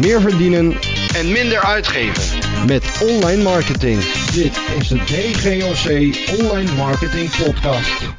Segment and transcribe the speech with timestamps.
[0.00, 0.72] meer verdienen
[1.16, 2.38] en minder uitgeven.
[2.66, 4.00] met online marketing.
[4.32, 5.86] Dit is de DGOC
[6.40, 8.14] Online Marketing Podcast.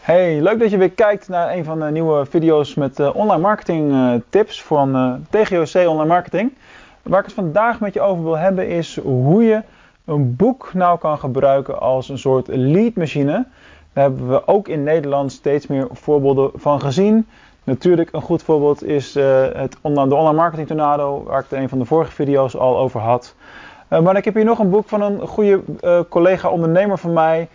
[0.00, 3.42] Hey, leuk dat je weer kijkt naar een van de nieuwe video's met eh, online
[3.42, 6.52] marketing eh, tips van eh, TGOC Online Marketing.
[7.02, 9.62] Waar ik het vandaag met je over wil hebben is hoe je
[10.04, 13.46] een boek nou kan gebruiken als een soort leadmachine.
[13.92, 17.26] Daar hebben we ook in Nederland steeds meer voorbeelden van gezien.
[17.68, 19.14] Natuurlijk een goed voorbeeld is
[19.54, 22.56] het online, de online marketing tornado, waar ik het in een van de vorige video's
[22.56, 23.34] al over had.
[23.88, 25.60] maar ik heb hier nog een boek van een goede
[26.08, 27.48] collega ondernemer van mij.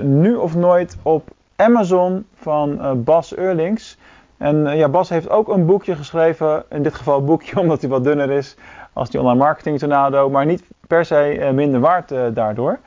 [0.00, 3.98] nu of nooit op Amazon van Bas Eurlings.
[4.36, 7.90] En ja, Bas heeft ook een boekje geschreven, in dit geval een boekje omdat hij
[7.90, 8.56] wat dunner is
[8.92, 12.78] als die online marketing tornado, maar niet per se minder waard daardoor.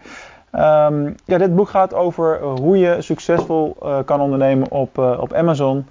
[0.56, 5.86] Um, ja, dit boek gaat over hoe je succesvol kan ondernemen op, op Amazon.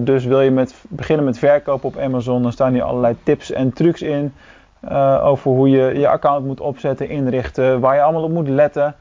[0.00, 3.72] Dus wil je met, beginnen met verkopen op Amazon, dan staan hier allerlei tips en
[3.72, 4.32] trucs in.
[5.22, 8.94] over hoe je je account moet opzetten, inrichten, waar je allemaal op moet letten.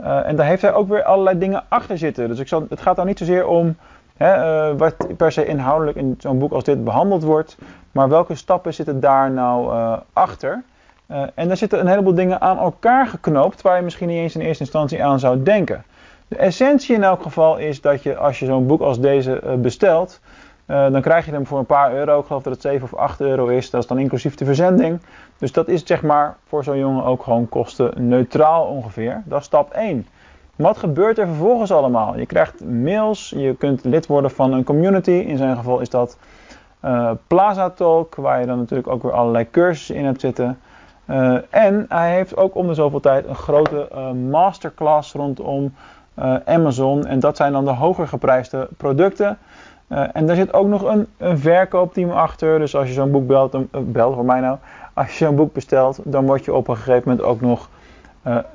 [0.00, 2.28] Uh, en daar heeft hij ook weer allerlei dingen achter zitten.
[2.28, 3.76] Dus ik het gaat dan niet zozeer om
[4.16, 7.58] hè, wat per se inhoudelijk in zo'n boek als dit behandeld wordt,
[7.92, 9.72] maar welke stappen zitten daar nou
[10.12, 10.62] achter.
[11.34, 14.40] en daar zitten een heleboel dingen aan elkaar geknoopt waar je misschien niet eens in
[14.40, 15.84] eerste instantie aan zou denken.
[16.28, 20.20] De essentie in elk geval is dat je als je zo'n boek als deze bestelt,
[20.66, 22.18] uh, dan krijg je hem voor een paar euro.
[22.18, 23.70] Ik geloof dat het 7 of 8 euro is.
[23.70, 25.00] Dat is dan inclusief de verzending.
[25.38, 29.22] Dus dat is zeg maar voor zo'n jongen ook gewoon kosten neutraal ongeveer.
[29.24, 30.06] Dat is stap 1.
[30.56, 32.18] Wat gebeurt er vervolgens allemaal?
[32.18, 35.10] Je krijgt mails, je kunt lid worden van een community.
[35.10, 36.18] In zijn geval is dat
[36.84, 40.58] uh, Plaza Talk, waar je dan natuurlijk ook weer allerlei cursussen in hebt zitten.
[41.50, 43.88] En hij heeft ook om de zoveel tijd een grote
[44.30, 45.74] masterclass rondom
[46.44, 47.06] Amazon.
[47.06, 49.38] En dat zijn dan de hoger geprijsde producten.
[49.88, 52.58] Uh, en daar zit ook nog een, een verkoopteam achter.
[52.58, 54.56] Dus als je zo'n boek belt, uh, belt voor mij nou.
[54.94, 57.68] Als je zo'n boek bestelt, dan word je op een gegeven moment ook nog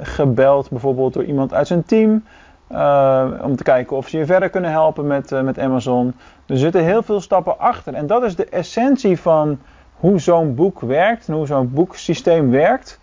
[0.02, 2.24] gebeld, bijvoorbeeld door iemand uit zijn team.
[3.42, 6.14] om te kijken of ze je verder kunnen helpen met, met Amazon.
[6.46, 7.94] Er zitten heel veel stappen achter.
[7.94, 9.60] En dat is de essentie van
[9.94, 13.00] hoe zo'n boek werkt en hoe zo'n boeksysteem werkt.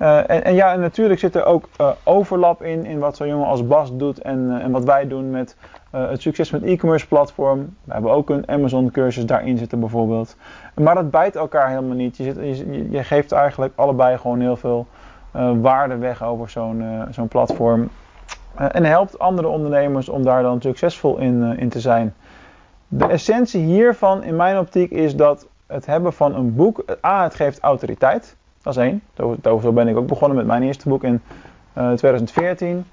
[0.00, 1.68] En, en, ja, en natuurlijk zit er ook
[2.04, 5.56] overlap in, in wat zo'n jongen als Bas doet en, en wat wij doen met
[5.90, 7.76] het succes met e-commerce platform.
[7.84, 10.36] We hebben ook een Amazon cursus daarin zitten bijvoorbeeld.
[10.74, 12.16] Maar dat bijt elkaar helemaal niet.
[12.16, 14.86] Je, zit, je, je geeft eigenlijk allebei gewoon heel veel
[15.60, 17.88] waarde weg over zo'n zo'n platform.
[18.54, 22.14] en helpt andere ondernemers om daar dan succesvol in, in te zijn.
[22.88, 27.34] De essentie hiervan in mijn optiek is dat het hebben van een boek, A, het
[27.34, 28.36] geeft autoriteit.
[28.62, 29.02] Dat is één.
[29.42, 31.20] Zo ben ik ook begonnen met mijn eerste boek in
[31.72, 32.84] 2014.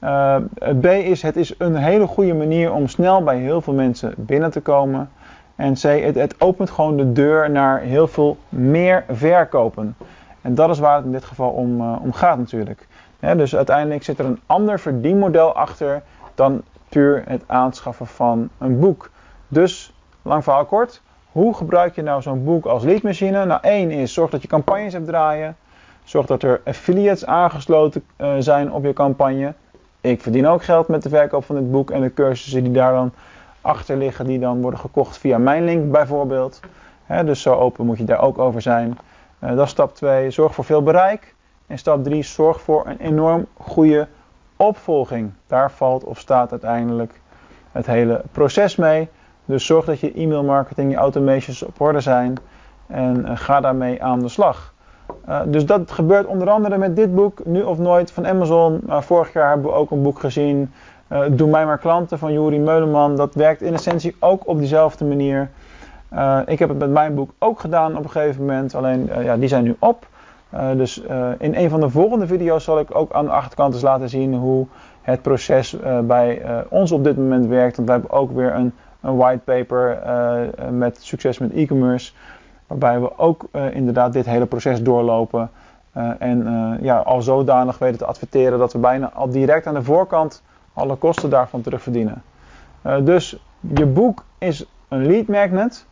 [0.00, 0.36] Uh,
[0.80, 4.50] B is, het is een hele goede manier om snel bij heel veel mensen binnen
[4.50, 5.10] te komen.
[5.56, 5.82] En C,
[6.14, 9.96] het, opent gewoon de deur naar heel veel meer verkopen.
[10.40, 12.86] En dat is waar het in dit geval om, uh, om gaat natuurlijk.
[13.20, 16.02] Dus uiteindelijk zit er een ander verdienmodel achter
[16.34, 19.10] dan puur het aanschaffen van een boek.
[19.48, 23.44] Dus, lang verhaal kort, hoe gebruik je nou zo'n boek als leadmachine?
[23.44, 25.56] Nou, één is zorg dat je campagnes hebt draaien.
[26.04, 29.54] Zorg dat er affiliates aangesloten uh, zijn op je campagne.
[30.00, 32.92] Ik verdien ook geld met de verkoop van dit boek en de cursussen die daar
[32.92, 33.12] dan
[33.60, 36.60] achter liggen, die dan worden gekocht via mijn link bijvoorbeeld.
[37.24, 38.98] Dus zo open moet je daar ook over zijn.
[39.40, 40.30] Uh, dat is stap 2.
[40.30, 41.34] Zorg voor veel bereik.
[41.66, 42.22] En stap 3.
[42.22, 44.08] Zorg voor een enorm goede
[44.56, 45.32] opvolging.
[45.46, 47.20] Daar valt of staat uiteindelijk
[47.72, 49.08] het hele proces mee.
[49.44, 52.34] Dus zorg dat je e-mail marketing, je automations op orde zijn.
[52.86, 54.74] En uh, ga daarmee aan de slag.
[55.28, 58.80] Uh, dus dat gebeurt onder andere met dit boek, Nu of Nooit van Amazon.
[58.86, 60.72] Uh, vorig jaar hebben we ook een boek gezien,
[61.30, 63.16] Doe mij maar klanten van Juri Meuleman.
[63.16, 65.50] Dat werkt in essentie ook op diezelfde manier.
[66.46, 69.48] ik heb het met mijn boek ook gedaan op een gegeven moment, alleen ja, die
[69.48, 70.06] zijn nu op.
[70.76, 71.02] dus
[71.38, 74.34] in een van de volgende video's zal ik ook aan de achterkant eens laten zien
[74.34, 74.66] hoe
[75.02, 77.76] het proces bij ons op dit moment werkt.
[77.76, 78.72] Want wij hebben ook weer een,
[79.02, 79.98] een whitepaper
[80.70, 82.12] met succes met e-commerce.
[82.66, 85.50] Waarbij we ook uh, inderdaad dit hele proces doorlopen.
[86.18, 90.42] En ja, al zodanig weten te adverteren dat we bijna al direct aan de voorkant
[90.72, 92.22] alle kosten daarvan terugverdienen.
[93.02, 95.86] dus je boek is een lead magnet.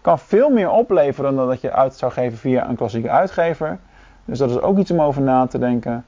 [0.00, 3.78] Kan veel meer opleveren dan dat je uit zou geven via een klassieke uitgever.
[4.24, 6.04] Dus dat is ook iets om over na te denken.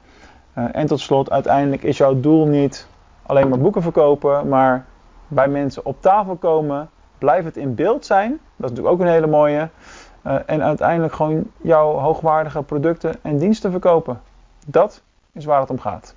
[0.52, 2.88] en tot slot, uiteindelijk is jouw doel niet
[3.22, 4.84] alleen maar boeken verkopen, maar
[5.28, 6.90] bij mensen op tafel komen.
[7.18, 8.30] Blijf het in beeld zijn.
[8.30, 9.68] Dat is natuurlijk ook een hele mooie.
[10.26, 14.20] Uh, en uiteindelijk gewoon jouw hoogwaardige producten en diensten verkopen.
[14.66, 15.02] Dat
[15.32, 16.14] is waar het om gaat.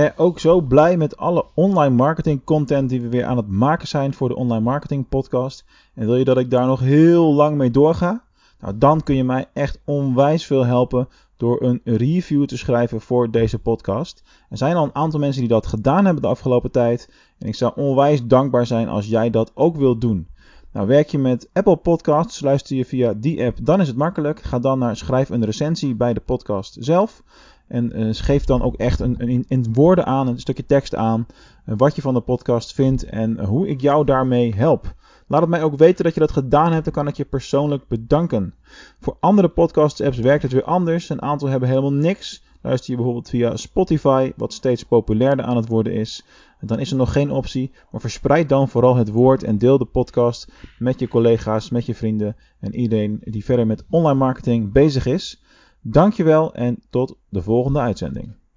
[0.00, 3.88] Jij ook zo blij met alle online marketing content die we weer aan het maken
[3.88, 5.64] zijn voor de Online Marketing Podcast?
[5.94, 8.24] En wil je dat ik daar nog heel lang mee doorga?
[8.60, 13.30] Nou, dan kun je mij echt onwijs veel helpen door een review te schrijven voor
[13.30, 14.22] deze podcast.
[14.50, 17.10] Er zijn al een aantal mensen die dat gedaan hebben de afgelopen tijd.
[17.38, 20.28] En ik zou onwijs dankbaar zijn als jij dat ook wilt doen.
[20.72, 24.42] Nou, werk je met Apple Podcasts, luister je via die app, dan is het makkelijk.
[24.42, 27.22] Ga dan naar schrijf een recensie bij de podcast zelf.
[27.70, 31.26] En uh, geef dan ook echt een, een, in woorden aan, een stukje tekst aan,
[31.66, 34.94] uh, wat je van de podcast vindt en hoe ik jou daarmee help.
[35.26, 37.88] Laat het mij ook weten dat je dat gedaan hebt, dan kan ik je persoonlijk
[37.88, 38.54] bedanken.
[39.00, 41.08] Voor andere podcast-apps werkt het weer anders.
[41.08, 42.42] Een aantal hebben helemaal niks.
[42.62, 46.24] Luister je bijvoorbeeld via Spotify, wat steeds populairder aan het worden is.
[46.60, 49.84] Dan is er nog geen optie, maar verspreid dan vooral het woord en deel de
[49.84, 55.06] podcast met je collega's, met je vrienden en iedereen die verder met online marketing bezig
[55.06, 55.42] is.
[55.80, 58.32] Dankjewel en tot de volgende uitzending.